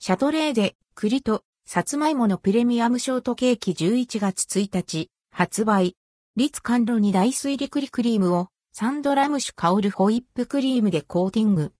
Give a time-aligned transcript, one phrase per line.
[0.00, 5.96] シャトレーゼ、栗と、さつまいものプレミアムショートケーキ11月1日、発売。
[6.36, 11.72] 立甘露に大水リクリクリームを、サンドラム酒香るホイップクリームでコーティング。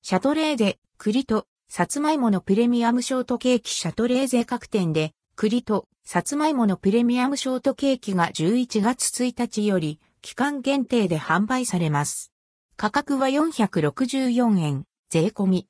[0.00, 12.32] シャトレーゼ、栗と、さつまいものプレミアムショートケーキシャトレーゼ各店で、栗と、さつまいものプレミアムショートケーキが11月1日より、期間限定で販売されます。
[12.78, 15.66] 価格は464円、税込み。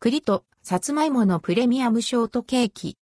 [0.00, 2.98] 栗と、さつまいものプレミアムショートケーキ。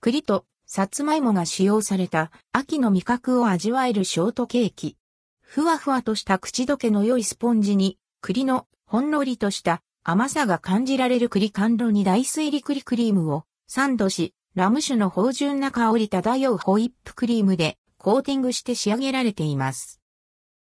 [0.00, 4.96] 栗と、さつまいもが使用された秋の味覚を味わえるショートケーキ。
[5.40, 20.00] ふわふわとした口どけの良いスポンジに、栗のほんのりとした甘さが感じられる栗甘露に大水リ栗クリームをサンドし、ラム酒の芳醇な香り漂うホイップクリームでコーティングして仕上げられています。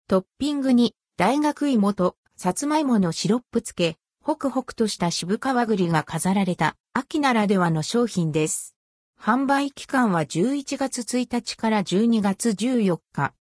[0.08, 8.76] トッピングに大学芋と、さつまいものシロップ漬け、ホクホクとした渋皮栗が飾られた、秋ならではの商品です。
[9.18, 13.34] 販売期間は11月1日から12月14日。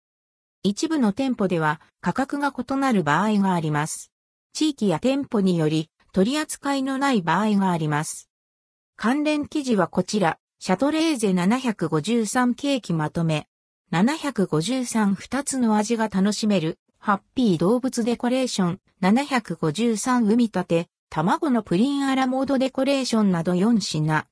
[0.63, 4.09] 一部の店舗では価格が異なる場合があります。
[4.53, 8.29] 地域や店舗により取り扱いのない場合があります。
[8.95, 13.49] 関連記事はこちら、シャトレーゼ753ケーキまとめ。
[13.91, 24.23] 753二つの味が楽しめるハッピー動物デコレーション753海立て、卵のプリンアラモードデコレーションなど4品。